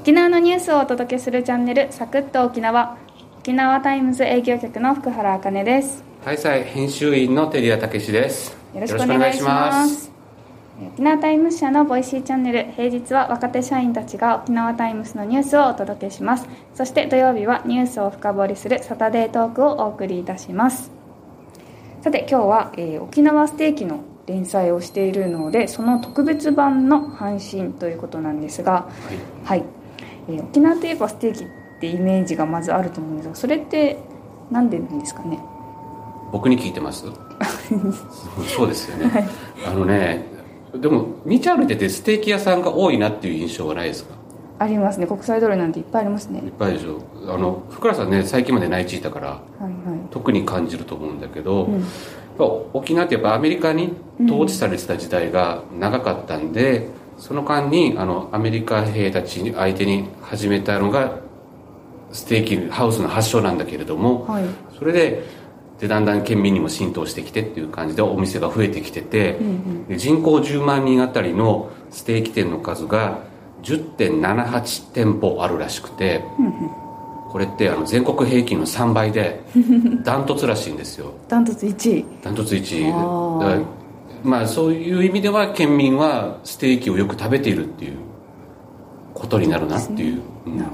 [0.00, 2.96] 沖縄のニュースをお届けするチャンネルサクッと沖縄。
[3.40, 6.02] 沖縄タイムズ営業局の福原茜です。
[6.24, 8.56] はいさい編集員の照屋武史です。
[8.74, 10.10] よろしくお願いします。
[10.94, 16.48] 沖縄タイムズ社のボイシーチャンネル平日は若手社員たちが沖縄タイムズのニュースをお届けします。
[16.74, 20.90] そして土曜日はニュースを深掘りするサタデートークをお送りいたします。
[22.00, 29.79] さて今日は、えー、沖縄ステーキの連載をしているのでその特別版の配信ということなんですが、はい、はい、
[30.28, 31.46] えー、沖縄といえばステーキっ
[31.80, 33.98] てイメージがまずあると思うんですがそれって
[34.50, 35.38] 何でなんですかね？
[36.32, 37.04] 僕に聞いてます？
[38.56, 39.28] そうですよね、はい、
[39.66, 40.24] あのね
[40.74, 44.14] でも道歩いててステーキ屋さんが多いなっていう印象はないですか？
[44.60, 45.06] ありますね。
[45.06, 46.40] 国際通りなんていっぱいありますね。
[46.40, 47.00] いっぱいでしょ。
[47.32, 49.72] あの福原さんね最近まで内地いたから、はいはい、
[50.10, 51.84] 特に感じると思うんだけど、うん、
[52.74, 53.94] 沖縄ってやっぱアメリカに
[54.26, 61.20] 統治されてた時代が長かったんで、うん、その間にあのアメリカ兵たちに相手に始めたのが
[62.12, 64.44] ステーキハウスの発祥なんだけれども、はい、
[64.76, 65.40] それで
[65.78, 73.20] でだんだん県民にも浸透してきてっていう感じでお店が増えてきてて、うんうん、人口10万人あたりのステーキ店の数が
[73.62, 76.52] 10.78店舗あるらしくて、うんうん、
[77.30, 79.40] これってあの全国平均の3倍で
[80.04, 81.12] ダントツらしいんですよ。
[81.28, 82.04] ダントツ1位。
[82.22, 83.79] ダントツ1位
[84.22, 87.96] まあそういう意味では県民はステーキをよく食べているっていう
[89.14, 90.64] ことになるなっていう、ねうん、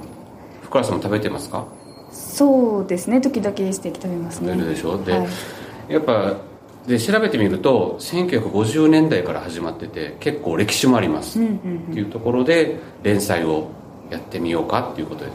[0.62, 1.66] 福原さんも食べてますか？
[2.10, 3.20] そうですね。
[3.20, 4.52] 時々ステーキ食べますね。
[4.52, 4.98] 食べるでしょ？
[5.04, 6.36] で、はい、やっぱ
[6.86, 11.58] で調べてみると1950年代から始まってて結構歴史もあります、うんうんうん、
[11.90, 13.70] っていうところで連載を
[14.08, 15.30] やってみようかっていうことで。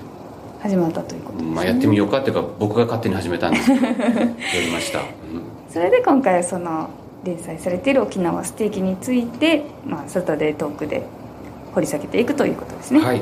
[0.61, 5.05] 始まったということです、ね、まあ、やってみようかっていうか僕が勝手に始めたんですけど やりました、うん、
[5.67, 6.87] それで今回はその
[7.23, 11.03] 連載されている沖縄ステーキについて、まあ、サタデートークで
[11.73, 13.02] 掘り下げていくということですね。
[13.02, 13.22] はい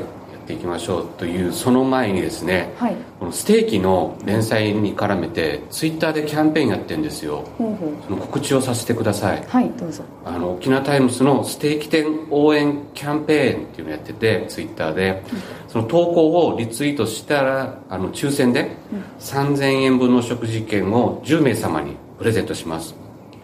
[0.50, 7.44] ていきましょうというその前にですね、はい、このステーキの連載に絡めてツイッターでキャンペーンやってるんですよ。
[7.56, 7.90] ほうほう。
[8.04, 9.44] その告知をさせてください。
[9.46, 10.02] はいどうぞ。
[10.24, 15.22] あの沖縄タイムスのステーキ店応援キャンペーンっていうのをやっててツイッターで、
[15.68, 18.76] その投稿をリツイートしたらあの抽選で
[19.20, 22.99] 3000円分の食事券を10名様にプレゼントします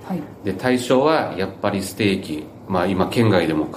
[0.07, 3.69] はい、で対象はやっぱりステーキ、まあ、今県外でも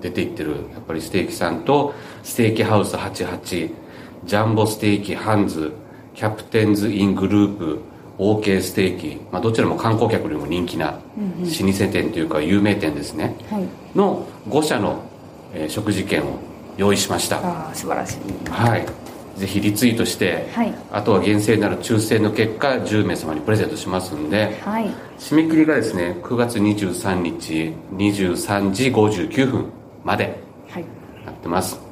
[0.00, 3.72] 出ていってるやっぱりステーキさんとステーキハウス88
[4.24, 5.72] ジャンボステーキハンズ
[6.14, 7.80] キャプテンズ・イン・グループ
[8.18, 15.02] OK ステーキ、まあ、どちらも観光客にも人気な老舗店というか有名店ですね、はい、の5社の、
[15.52, 16.38] えー、食事券を
[16.76, 17.38] 用意しました。
[17.38, 18.50] ああ素晴らしい。
[18.50, 19.03] はい
[19.36, 24.86] ぜひリツイートして、はい、あとは厳正なる抽選の結果10名様にプレゼントしますんで、はい、
[25.18, 29.72] 締め切りがですね9月23日23時59分
[30.04, 30.38] まで
[31.24, 31.82] なってます、は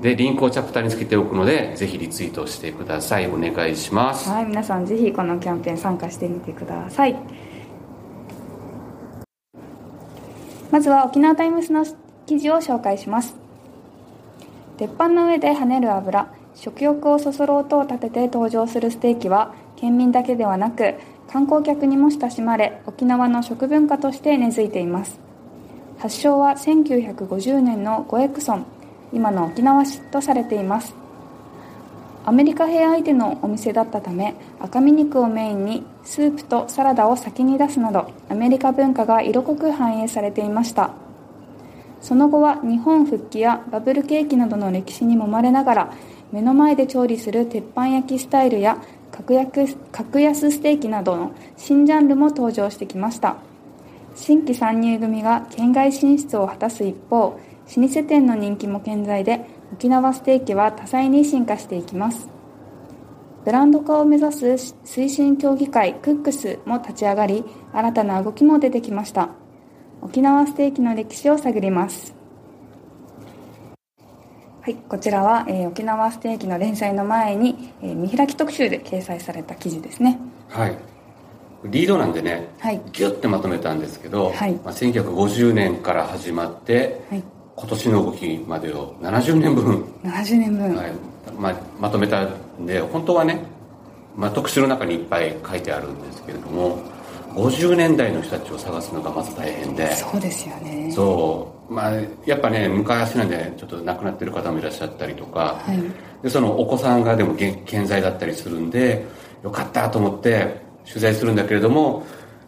[0.00, 3.26] い、でリンクをチャプターにつけておくのでぜひリツイートしてください。
[3.26, 4.28] お願いします。
[4.28, 7.16] はい皆さんぜひこのキャンペーン参加してみてください。
[10.70, 11.84] まずは沖縄タイムスの
[12.26, 13.36] 記事を紹介します。
[14.76, 20.94] 鉄板の上で跳ねる油食欲をそそる音を立てて登場するステーキは県民だけではなく
[21.30, 25.18] 観光客にも親しまれ沖縄の食文化として根付いています。
[25.98, 28.66] 発祥は1950年のゴエクソン
[29.12, 30.94] 今の沖縄市とされています。
[32.24, 40.90] アメリカ兵相手のお店だったため赤身肉をメインにスープとサラダを先に出すなどアメリカ文化が色濃く反映されていました。
[42.00, 45.92] その後は日本復帰やバブル景気などの歴史に揉まれながら
[46.32, 48.82] 目の前で調理する鉄板焼きスタイルや
[49.12, 53.36] 格安格安ステーキなどの新ジャンルも登場してきました。
[54.14, 57.38] 新規参入組が県外進出を果たす一方
[57.76, 62.28] 老舗店の人気も健在で沖縄ステーキは多彩に進化していきます。
[63.44, 64.46] ブランド化を目指す
[64.84, 69.30] 推進協議会クックスも立ち上がり新たな動きも出てきました。
[70.02, 72.14] 沖縄ステーキの歴史を探ります。
[74.66, 80.18] はい、こちらは、えー、沖縄ステーキの連載の前に、えー、見開き特集で掲載された記事ですね。
[80.48, 80.76] はい。
[81.66, 84.54] リードなんでね、はい、ギュッてまとめたんですけど、はい。
[84.54, 87.22] まあ、1950年から始まって、はい、
[87.54, 89.84] 今年の動きまでを70年分。
[90.02, 90.92] 70年分、はい。
[91.38, 93.44] まあ、まとめたんで本当はね、
[94.16, 96.80] まあ、特集の中にいっぱい書いてあるんですけれども
[97.36, 99.94] 50年代の人たちを探すのがまず大変で。
[99.94, 100.90] そうですよね。
[100.90, 101.72] そう。
[101.72, 101.92] まあ
[102.24, 109.04] やっぱね昔なんでちょっと亡くなってる方もいらっしゃったりとか、はい、でそのお子さんがでも健在だったりするんで
[109.42, 112.06] よかったと思って取材するんだけれども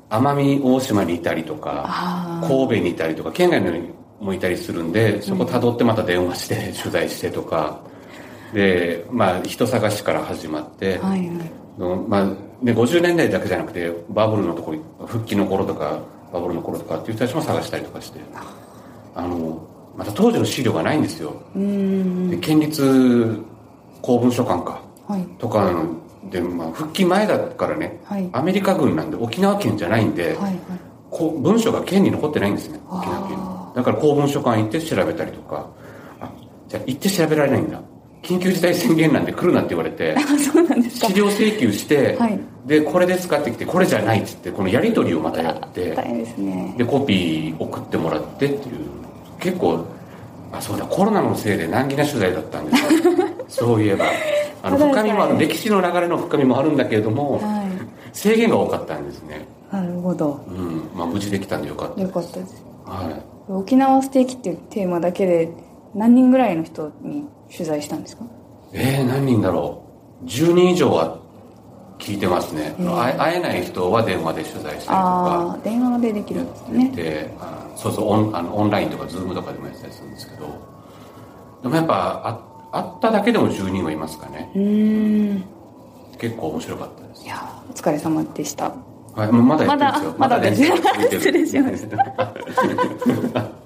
[0.09, 7.81] 奄美大島にいたりとか神戸にいたりとか県外のにもいたりするんでそこたどってまた電話して取材してとか。
[8.53, 11.31] でまあ人探しから始まって、はいはい。
[11.79, 14.75] のまあね、50年代だけじゃなくてバブルのとこ
[15.07, 16.01] 復帰の頃とか
[16.33, 18.21] バブルの頃とかっていう人たちも探したりとかして。
[19.15, 19.67] あの
[19.97, 21.35] また当時の資料がないんですよ。
[21.57, 23.43] で県立
[24.01, 24.81] 公文書館か。
[25.09, 25.27] はい。
[25.39, 25.75] とか
[26.31, 28.31] で、まあ、復帰前だからね、はい。
[28.33, 31.41] アメリカ軍なんで沖縄県じゃないんで、はいはい。
[31.41, 33.39] 文書が県に残ってないんですね沖縄県。
[33.75, 35.69] だから公文書館行って調べたりとか。
[36.21, 36.31] あ
[36.69, 37.81] じゃあ行って調べられないんだ
[38.29, 41.07] 緊急事態宣言なんで来るなって言われて あそうなんですか。
[41.07, 42.39] 資料請求して、はい。
[42.67, 46.75] でこれで使ってきてこれじゃないっつってこのやり取りをまたやって大変ですね。
[46.77, 48.75] でコピー送ってもらってっていう
[49.41, 49.79] 結構
[50.53, 53.13] あそうだコロナのせいで難儀な取材だったんですよ。
[53.49, 54.05] そういえば。
[54.63, 57.65] あの深みもある歴史の流れの深みもあるんだけれどもは
[58.13, 59.47] 制限が多かったんですね。
[59.73, 60.45] いなるほど。
[60.49, 60.91] うん。
[60.95, 62.63] まあ無事できたんでよかったよかったです。
[62.85, 63.39] はい。
[63.51, 65.49] 沖縄ステーキっていうテーマだけで
[65.95, 68.25] 何人ぐらいの人に取材したんですか？
[68.73, 69.83] えー、何人だろ
[70.23, 70.27] う。
[70.27, 71.17] 10人以上は
[71.99, 73.19] 聞いてますね、えー。
[73.19, 76.93] 会えない人は電話で取材したりとかああ電話でできるんですね。
[76.95, 80.47] であそうそうオンあのオンラインとか Zoom とかでもやってたりするんですけど
[81.63, 82.23] でもやっぱ
[82.71, 84.51] あ会っただけでも10人はいますかね。
[84.55, 85.45] うーん。
[86.19, 87.25] 結構面白かったです。
[87.25, 88.73] いやお疲れ様でした。
[89.15, 90.15] はい、まだやってるんですよ。
[90.19, 91.21] まだまだです連載が続いてる。
[91.21, 91.87] 失礼しまし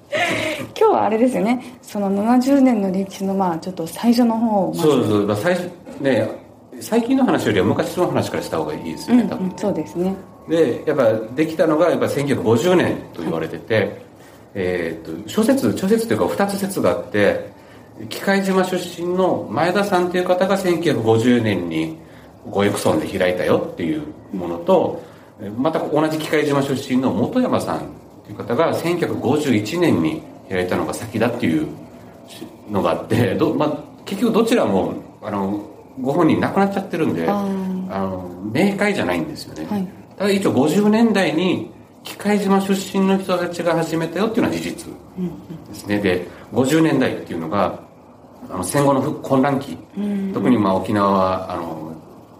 [0.83, 1.77] 今日はあれですよね。
[1.81, 5.71] その70年の歴史のまあちょっと最初の方をそうそう、まあ、最初、
[6.01, 6.29] ね、
[6.81, 10.13] 最近の話よりは昔の話からした方がいいですよね、多分うんうん、そうですね。
[10.49, 14.01] で、やっぱできたのが、やっぱ1950年と言われてて、
[14.53, 17.49] えーっと、諸説、諸説というか二つ説があって、
[18.09, 21.97] 機械島出身の前田さんという方が1950年に
[22.49, 24.03] 五育村で開いたよっていう
[24.33, 25.01] ものと、
[25.57, 27.87] また同じ機械島出身の本山さん
[28.25, 31.67] という方が1951年に開いたのが先だっていう
[32.69, 35.69] のがあって、どまあ、結局どちらもあの
[36.01, 37.39] ご本人亡くなっちゃってるんであ
[37.89, 39.87] あの明快じゃないんですよね、はい。
[40.17, 41.71] ただ一応50年代に
[42.03, 44.93] 機械島出身の人たちが始めたよっていうのは事実
[45.69, 47.79] ですね、で50年代っていうのが
[48.49, 49.77] あの戦後の復混乱期、
[50.33, 51.95] 特にまあ沖縄はあの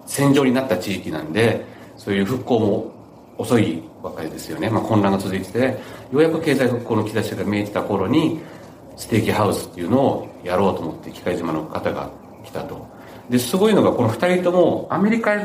[0.05, 1.65] 戦場になった地域なんで
[1.97, 2.93] そういう復興も
[3.37, 5.75] 遅いばっかりですよね、まあ、混乱が続いててよ
[6.11, 8.41] うやく経済復興の兆しが見えてた頃に
[8.97, 12.11] ステーキハウスっていうのをやろうと思って機械島の方が
[12.43, 12.85] 来たと。
[13.29, 15.35] ですごいのがこの2人ともアメリカ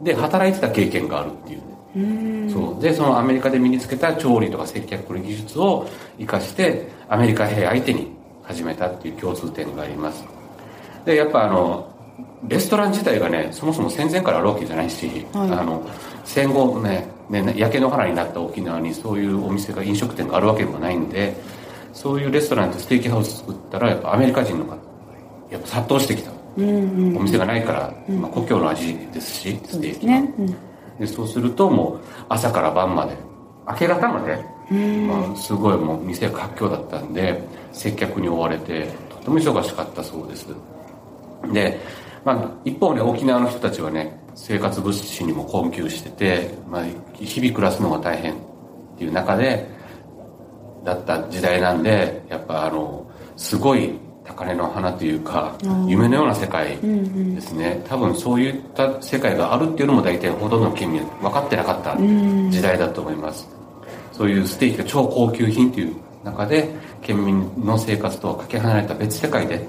[0.00, 2.50] で働いてた経験があるっていう。
[2.50, 2.82] そう。
[2.82, 5.86] でそのアメリカで身につけた調理とか接客の技術を
[6.18, 8.12] 生かしてアメリカ兵相手に
[8.44, 10.24] 始めたっていう共通点があります。
[11.04, 11.92] でやっぱあの
[12.46, 15.50] レストラン自体がねそもそも戦前からあるわけじゃないし、はい。
[15.50, 15.84] あの
[16.24, 21.34] 戦後ねね焼け野原になった沖縄にそういうお店が飲食店があるわけでもないんで
[21.92, 24.76] そういうレストランとステーキハウス作ったらやっぱアメリカ人の方
[25.50, 26.60] やっぱ殺到してきた、お
[27.22, 30.56] 店がないから、まあ、故郷の味ですしステーキはね、うん。
[30.98, 33.16] でそうするともう朝から晩まで
[33.66, 34.36] 明け方まで、
[35.06, 37.42] まあ、すごいもう店が活況だったんで
[37.72, 40.46] 接客に追われてとても忙しかったそうです。
[41.52, 41.80] で、
[42.24, 48.36] まあ、一方ね沖縄の人たちはね生活物資にも困窮してて、まあ、日々暮らすのが大変っ
[48.96, 49.68] ていう中で
[50.84, 57.82] だった時代なんでやっぱあのすごい高嶺の花というか夢のような世界ですね。
[57.88, 63.48] 多分そういった世界があるっていうのも大体ほとんどの県民は分かってなかった時代だと思います。
[64.12, 66.68] そういうステーキが超高級品という中で
[67.02, 69.66] 県民の生活とはかけ離れた別世界で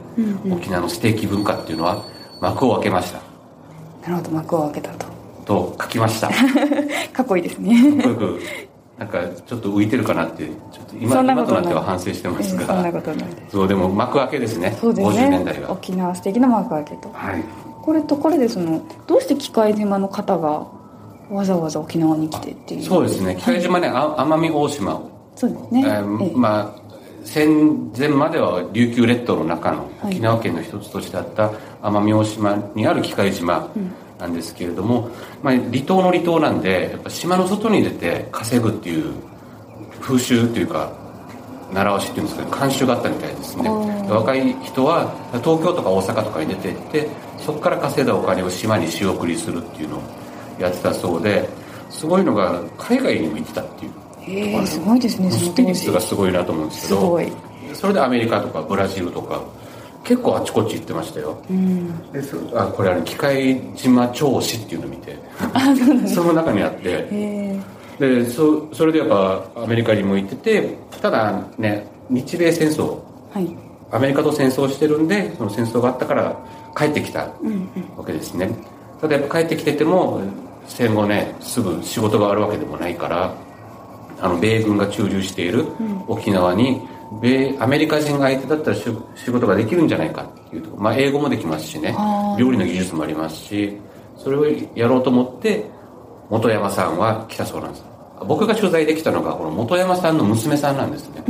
[0.51, 2.03] 沖縄のステーキ文化っていうのは
[2.41, 3.28] 幕を開けました
[4.09, 5.05] なるほど幕を開けたと。
[5.45, 6.27] と書きました。
[6.27, 6.33] か
[7.13, 7.99] かっこいいですね。
[7.99, 8.39] っこよく
[8.97, 13.51] なんかちょっと浮いてるかなってちょっと今となっては反省してますが、ええそんなことないです。
[13.51, 14.77] そうでも幕開けですね。
[14.81, 17.09] そうです50年代がね沖縄素敵な幕開けと。
[17.13, 17.43] はい。
[17.81, 20.65] これとこれでそのどうして機械島の方が
[21.31, 22.83] わざわざ沖縄に来てっていう？
[22.83, 23.37] そうですね。
[23.39, 25.01] 北島ね、あ奄美大島。
[25.35, 26.33] そうですね、えーええ。
[26.35, 26.79] まあ
[27.23, 33.69] 戦前までは琉球列島の中のはい沖縄県の一つとしてあった奄美大島にある機械島
[34.19, 35.09] なんですけれども、
[35.41, 39.13] まあ、離島の離島なんでやっぱ島の外に出て稼ぐっていう
[40.01, 40.91] 風習というか
[41.73, 43.69] 習わしっていうんですか慣習があったみたいですね。
[44.09, 50.01] 若い人は東京とか大阪とかに出てってそこから稼いだお金を島に仕送りするっていうのを
[50.59, 51.47] やってたそうで
[51.89, 54.79] すごいのが海外にも行ってたっていうへえす。
[54.79, 57.19] ごいですねスピリがすごいなと思うんですけど
[57.73, 59.43] それでアメリカとかブラジルとか
[60.09, 61.39] 結構あちこち行ってましたよ、
[62.11, 65.15] でそあこれあの機械島町史っていうのを見て。
[66.09, 67.59] その中にあって。
[67.99, 72.97] でそそれでやっぱアメリカにも行っててただね日米戦争。
[73.31, 73.55] はい。
[73.91, 76.35] アメリカと戦争してるんでその戦争があったから
[76.75, 77.29] 帰ってきた
[77.95, 78.49] わけですね、
[78.99, 80.21] ただやっぱ帰ってきてても
[80.65, 83.35] 戦後ねすぐ仕事があるわけでもないから
[84.19, 85.67] あの米軍が駐留している
[86.07, 86.81] 沖縄に、
[87.21, 88.83] 米アメリカ人が相手だったら仕
[89.15, 91.95] 仕事ができるんじゃないかっていうとまあ、英語もできますしね。
[92.37, 93.77] 料理の技術もありますし
[94.17, 95.65] それをやろうと思って
[96.29, 97.85] 本山さんは来たそうなんです。
[98.25, 101.23] 僕が取材できたのがこの本山さんの娘さんなんですね、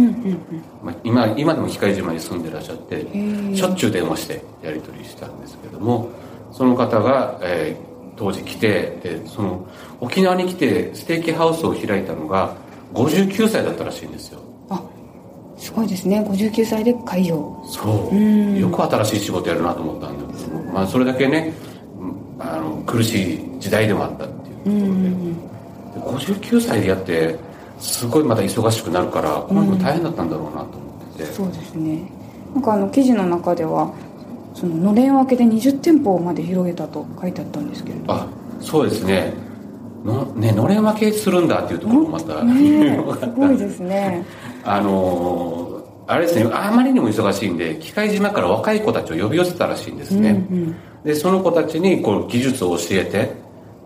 [0.82, 3.02] まあ、今今でも光島に住んでらっしゃって
[3.56, 6.10] しょっちゅう電話してやり取りしたんですけども
[6.52, 9.66] その方が、えー当時来てでその
[10.02, 12.58] 沖縄に来てステーキハウスを開いたのが
[12.94, 14.42] 59歳だったらしいんですよ。
[14.42, 14.49] あ
[15.60, 16.22] すごいですね。
[16.22, 17.62] 59歳で開業。
[17.68, 18.60] そう。
[18.60, 21.54] よく新しい仕事やるなと思ったんだけど、まあ、それだけね
[22.40, 24.28] あの苦しい時代でもあったっ
[24.64, 25.36] ていう。
[26.02, 27.36] ことでで59歳でやって
[27.80, 32.10] すごいまた忙しくなるからこの人大変だったんだろうなと思ってて、そうですね。
[32.56, 33.94] なんかあの記事の中では
[34.54, 38.14] そののれん分けで20店舗まで広げたと書いてあったんですけれど。
[38.14, 38.28] あ
[38.62, 39.34] そうですね
[40.04, 44.26] のねのれん分けするんだっていうところもまた、ね すごいですね。
[44.64, 45.70] あのー
[46.10, 50.44] あれですねあまりにも忙しいんで機械島から若い子たちを呼び寄せたらしいんですね、
[51.04, 53.32] でその子たちにこう技術を教えて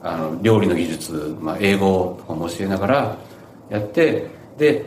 [0.01, 3.17] あの料理の技術、まあ、英語とかも教えながら
[3.69, 4.27] やって
[4.57, 4.85] で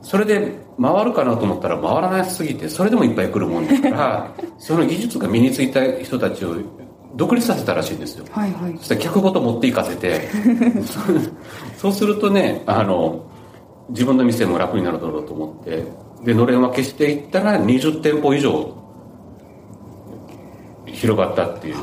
[0.00, 6.54] それで回るかなと思ったら回らなすぎてそれでもいっぱい来るもんだから その技術が身についた人たちを
[7.16, 8.26] 独立させたらしいんですよ。
[8.30, 8.76] はいはい。
[8.78, 10.28] そしたら客ごと持っていかせて。
[10.84, 11.20] そ う
[11.76, 13.22] そうするとねあの
[13.88, 15.84] 自分の店も楽になるだろうと思って。
[16.24, 18.74] でのれん分けしていったら20店舗以上
[20.86, 21.76] 広がったっていう。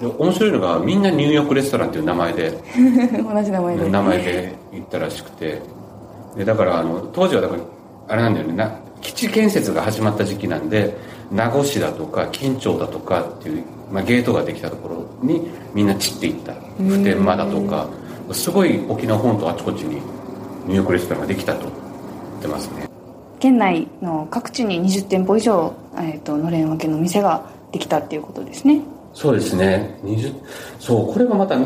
[0.00, 2.50] で面白いのがみんなニューヨークレストランっていう名前で
[3.32, 3.90] 同じ名前で。
[3.90, 5.60] 名前で行ったらしくて。
[6.36, 7.62] でだからあの当時はだから
[8.08, 8.54] あれなんだよね。
[8.54, 10.96] な基地建設が始まった時期なんで
[11.30, 16.54] 名護市だとか金町だとかっていう、まあ、ゲートができたところにみんな散っていった。
[16.78, 17.88] 普天間だとか
[18.32, 22.88] すごい沖縄本島あちこちにニューヨークレストランができたと言ってますね。
[23.40, 28.82] 県内の各地に20店舗以上、えー、とのれん分けの店ができたっていうことですね。
[29.14, 29.98] そうですね。
[30.04, 30.34] 20
[30.78, 31.56] そうこれがまた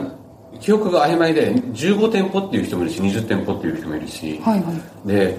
[0.60, 5.08] 記憶が曖昧で15店舗っていう人もいるし20店舗っていう人もいるし、はいはい。
[5.08, 5.38] で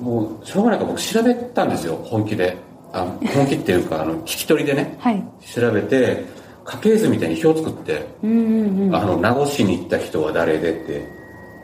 [0.00, 2.56] もうしょうがないから僕調べたんですよ本気で
[2.92, 3.04] あ
[3.34, 5.24] 本気っていうかあの聞き取りでねはい。
[5.44, 6.24] 調べて
[6.64, 8.94] 家系図みたいに表作って、うんうんうん。
[8.94, 11.08] あの名護市に行った人は誰でって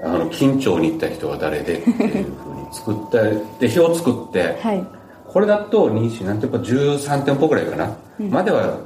[0.03, 3.23] あの金町に行った人は誰でっていうふうに作った
[3.59, 4.87] で表作って、はい。
[5.27, 8.79] これだと2何店舗13店舗ぐらいかな、までは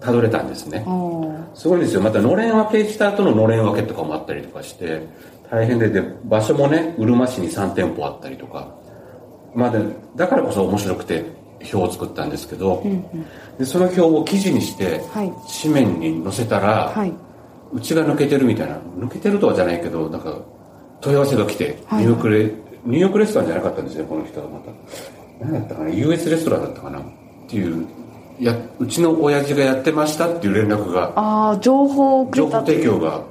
[0.00, 0.84] たどれたんですね。
[1.54, 2.02] すごいですよ。
[2.02, 5.06] またのれん分けした後ののれん分けとかもあったりとかして
[5.50, 8.74] 大変でで場所もねうるま市に3店舗あったりとか。
[9.54, 9.78] まあで
[10.16, 11.24] だからこそ面白くて
[11.60, 12.82] 表を作ったんですけど、
[13.58, 15.32] でその表を記事にして、はい。
[15.62, 17.12] 紙面に載せたら、はい。
[17.72, 20.38] うちが抜けてるみたいな抜けてるとはじゃないけどなんか
[21.00, 22.04] 問い合わせが来て、はい。
[22.04, 24.72] ニューヨークレニューヨークレストランじゃなかったんですねこの人はまた。
[25.40, 27.02] 何だったかな US レストランだったかなっ
[27.48, 27.86] ていう
[28.40, 33.24] やうちの親父がやってましたっていう連絡がああ情報情報提供が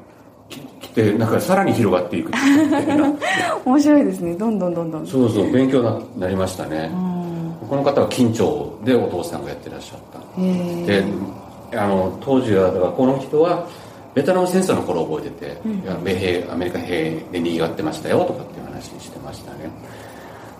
[0.49, 2.31] き来てなんかさらに広がっていく
[3.65, 4.35] 面白いですね。
[4.35, 5.07] どんどんどんどん。
[5.07, 6.91] そうそう勉強になりましたね
[7.69, 10.19] この方は金町でお父さんがやってらっしゃった。
[10.39, 11.03] で
[11.73, 13.67] あの当時はだからこの人は
[14.13, 19.69] ベトナム戦争の頃覚えてて、いや米兵アメリカ兵でにぎわってましたよとかっていう話してましたね。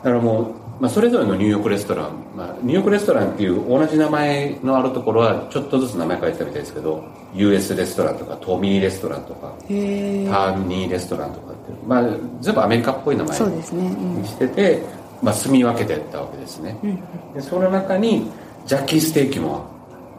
[0.06, 12.10] だからもう、まあ、それぞれのニューヨークレストラン、まあ、ニューヨークレストランっていう同じ名前のあるところはちょっとずつ名前変えてたみたいですけど US レストランとかトミーレストランとかターニーレストランとかっていう、まあ、
[12.40, 14.22] 全部アメリカっぽい名前そうですね、うん。
[14.22, 14.84] にしてて、
[15.22, 16.78] まあ、住み分けてったわけですね、
[17.34, 18.30] でその中に
[18.66, 19.66] ジャッキーステーキも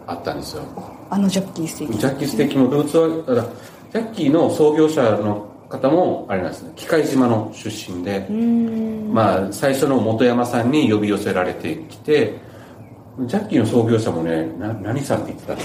[0.06, 0.62] あったんですよ。
[1.10, 1.98] あのジャッキーステーキ。
[1.98, 3.08] ジャッキーステーキもルーツは
[3.92, 6.72] ジャッキーの創業者の方もあれなんですね。
[6.76, 8.26] 機械島の出身で、
[9.10, 12.34] まあ、最初の本山さんに呼び寄せられてきて
[13.20, 15.56] ジャッキーの創業者もねな何さんって言ってたっ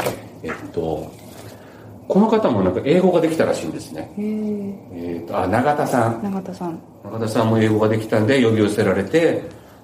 [0.42, 0.48] け？
[0.48, 1.12] えっと
[2.12, 6.22] この方もなんか英語ができたらしいんですね、へええっとあ永田さん。
[6.22, 6.78] 永田さん。
[7.06, 9.44] 中田さんも英語ができたんで呼び寄せられて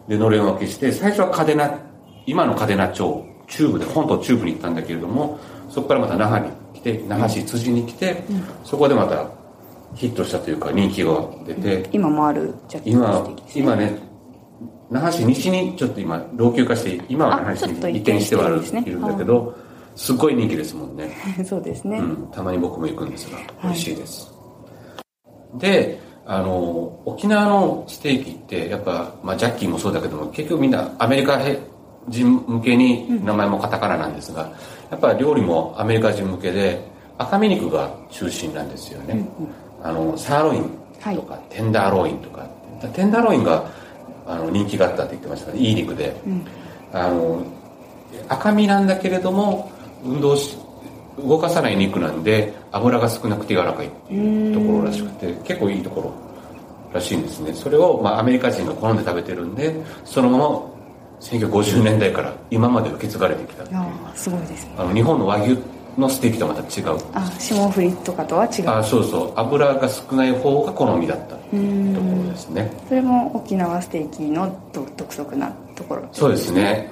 [0.10, 1.80] でのれん分けして最初は嘉手納
[2.26, 8.22] 今の嘉手納町中部で本島中部に行ったんだけれどもそこからまた那覇に来て那覇市辻に来て、
[8.66, 9.30] そこでまた
[9.96, 13.98] ヒットしたというか人気が出て今もあるジャッキース今今ね
[14.90, 19.56] 那覇市西にちょっと今老朽化して今は那覇市に移転してはいるんだけど
[19.98, 21.12] すっごい人気ですもんね。
[21.44, 23.42] そうですね、うん、たまに僕も行くんですがい。
[23.64, 24.32] 美味しいです、
[25.56, 31.58] であの沖縄のステーキってやっぱ、まあ、ジャッキーもそうだけども結局みんなアメリカへ
[32.10, 34.50] 人向けに名前もカタカナなんですが、
[34.90, 36.82] やっぱり料理もアメリカ人向けで
[37.18, 39.28] 赤身肉が中心なんですよね、
[39.84, 42.46] あのサーロインとか、テンダーロインとか。
[42.94, 43.66] テンダーロインが
[44.28, 46.16] あの人気があったって言ってましたねいい肉で、
[46.94, 47.42] あの
[48.30, 49.72] 赤身なんだけれども
[50.08, 50.58] 運動し
[51.18, 56.14] 動かさない肉なんで油が少なくて柔らかいっていうところらしくて結構いいところ
[56.94, 57.54] らしいんですね。
[57.54, 60.62] それを、まあ、アメリカ人が好んで食べてるんでそのまま
[61.20, 63.82] 1950年代から今まで受け継がれてきたっていう。
[64.16, 64.76] すごいですね。
[64.78, 65.58] あの日本の和牛
[65.98, 66.98] のステーキとはまた違う。
[67.14, 68.70] あ霜降りとかとは違う。
[68.70, 69.34] あそうそう。
[69.36, 72.72] 油が少ない方が好みだったっていうところですね。
[72.88, 76.10] それも沖縄ステーキの独特なところ。
[76.12, 76.90] そうですね。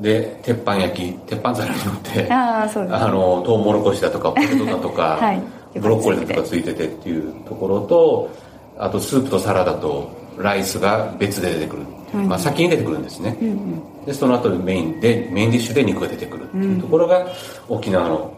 [0.00, 5.42] で鉄板焼き鉄板皿に乗ってああそうです、ね、あのトウモロコシだとかポテトだとか、 はい、
[5.80, 8.30] ブロッコリーだとかついててっていうところと
[8.78, 17.26] あとスープとサラダとライスが別で出てくる、はい、まあ、先に出てくるんですね、うんうん、でその後メインでメインディッシュで肉が出てくるっていうところが
[17.70, 18.30] 沖縄の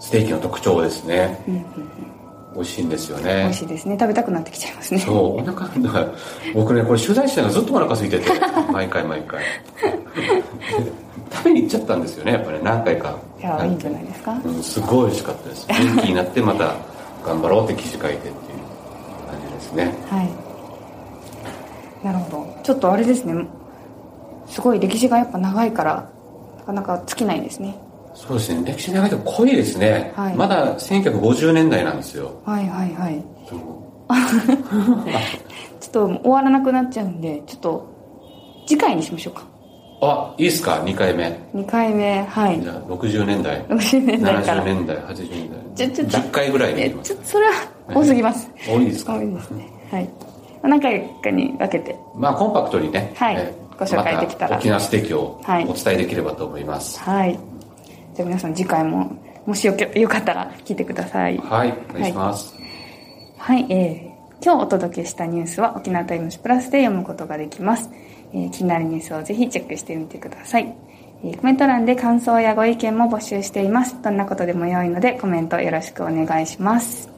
[0.00, 2.13] ステーキの特徴ですね、うんうんうん
[2.54, 3.24] 美味しいんですよね。
[3.24, 3.96] 美味しいですね。
[3.98, 5.00] 食べたくなってきちゃいますね。
[5.00, 5.40] そう。
[5.40, 5.68] お腹
[6.54, 8.26] 僕ねこれ取材してたらずっとお腹空いてて
[8.72, 9.42] 毎回毎回。
[11.32, 13.16] 食べに行っちゃったんですよねやっぱり何回か。
[13.40, 15.66] いやいいんじゃないですか、うん、すごい美味しかったです。
[15.68, 16.74] 元気になってまた
[17.26, 18.32] 頑張ろうって記事書いてっていう
[19.28, 19.94] 感じですね。
[20.08, 20.30] はい。
[22.06, 22.56] なるほど。
[22.62, 23.46] ちょっとあれですね。
[24.46, 26.08] すごい歴史がやっぱ長いから
[26.58, 27.76] なかなか尽きないですね
[28.14, 28.64] そうですね。
[28.64, 32.40] 歴史長いと濃いですね、はい、まだ1950年代なんですよ。
[32.46, 33.24] はいはいはい。
[35.80, 37.86] ちょっと終わらなくなっちゃうんでちょっと
[38.66, 39.42] 次回にしましょうか。
[40.00, 41.24] あいいっすか？2回目。
[41.54, 42.60] 2回目はい。
[42.60, 43.62] じゃあ60年代。
[43.66, 44.64] 60年代から。
[44.64, 45.88] 70年代80年代。
[45.90, 47.52] ちょちょ10回ぐらいでちょそれは
[47.92, 49.14] 多すぎます、多いですか？
[49.14, 49.68] 多いですね。
[49.90, 50.08] はい。
[50.62, 51.96] 何回かに分けて。
[52.14, 53.12] まあコンパクトにね。
[53.16, 57.00] はい、ご紹介できたら、沖縄ステーキをお伝えできればと思います。
[57.00, 57.38] はい
[58.14, 61.36] じゃあ皆さん次回ももしよよかったら聞いてください。
[61.38, 62.54] はいお願いします。
[63.36, 67.90] はい、はい、えー、今日お届けしたニュースは沖縄タイムズプラスで読むことができます、
[68.32, 70.74] えー、気になるニュースをぜひチェックしてみてください、
[71.24, 74.00] えー、コメント欄で感想やご意見も募集しています。
[74.00, 77.10] どんなことでも良いのでコメントよろしくお願いします。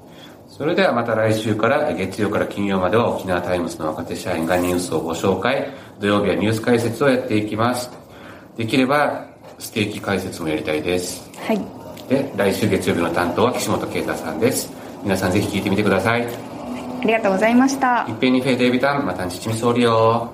[0.48, 5.70] それではまた来週から月曜から金曜までは沖縄タイムズの若手社員がニュースをご紹介
[6.00, 7.90] 土曜日はニュース解説をやっていきます。
[8.56, 11.30] できればステーキ解説もやりたいです。
[11.38, 11.60] はい。
[12.08, 14.72] で、来週月曜日の担当は岸本啓太さんです。
[15.02, 16.26] 皆さんぜひ聞いてみてください。
[16.26, 18.06] ありがとうございました。
[18.08, 20.30] 一平二平デイビタン、また日み総理りよ。